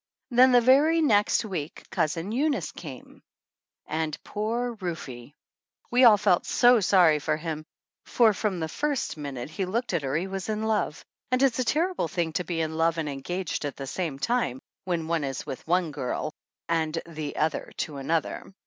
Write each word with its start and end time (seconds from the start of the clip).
Then 0.31 0.51
the 0.51 0.61
very 0.61 0.99
next 0.99 1.45
week 1.45 1.85
Cousin 1.91 2.31
Eunice 2.31 2.71
came! 2.71 3.05
10 3.05 3.05
THE 3.05 3.09
ANNALS 3.09 3.19
OF 3.19 3.91
ANN 3.91 4.01
And 4.05 4.23
poor 4.23 4.71
Rufe! 4.81 5.29
We 5.91 6.03
all 6.05 6.17
felt 6.17 6.47
so 6.47 6.79
sorry 6.79 7.19
for 7.19 7.37
him, 7.37 7.63
for, 8.07 8.33
from 8.33 8.59
the 8.59 8.67
first 8.67 9.15
minute 9.15 9.51
he 9.51 9.65
looked 9.65 9.93
at 9.93 10.01
her 10.01 10.15
he 10.15 10.25
was 10.25 10.49
in 10.49 10.63
love; 10.63 11.05
and 11.29 11.43
it's 11.43 11.59
a 11.59 11.63
terrible 11.63 12.07
thing 12.07 12.33
to 12.33 12.43
be 12.43 12.61
in 12.61 12.77
love 12.77 12.97
and 12.97 13.07
engaged 13.07 13.63
at 13.63 13.75
the 13.75 13.85
same 13.85 14.17
time, 14.17 14.59
when 14.85 15.07
one 15.07 15.23
is 15.23 15.45
with 15.45 15.67
one 15.67 15.91
girl 15.91 16.33
and 16.67 16.97
the 17.07 17.35
other 17.35 17.71
to 17.77 17.97
another! 17.97 18.51